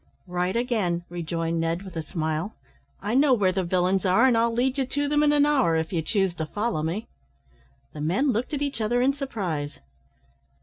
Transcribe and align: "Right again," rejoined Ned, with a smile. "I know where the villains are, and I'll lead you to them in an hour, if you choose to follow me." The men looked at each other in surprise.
"Right 0.25 0.55
again," 0.55 1.03
rejoined 1.09 1.59
Ned, 1.59 1.83
with 1.83 1.95
a 1.95 2.01
smile. 2.01 2.55
"I 3.03 3.13
know 3.13 3.35
where 3.35 3.51
the 3.51 3.63
villains 3.63 4.03
are, 4.03 4.25
and 4.25 4.35
I'll 4.35 4.51
lead 4.51 4.79
you 4.79 4.85
to 4.87 5.07
them 5.07 5.21
in 5.21 5.31
an 5.31 5.45
hour, 5.45 5.75
if 5.75 5.93
you 5.93 6.01
choose 6.01 6.33
to 6.37 6.47
follow 6.47 6.81
me." 6.81 7.05
The 7.93 8.01
men 8.01 8.31
looked 8.31 8.51
at 8.51 8.63
each 8.63 8.81
other 8.81 9.03
in 9.03 9.13
surprise. 9.13 9.77